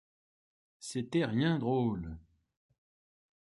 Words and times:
C’était 0.79 1.25
rien 1.25 1.59
drôle! 1.59 2.17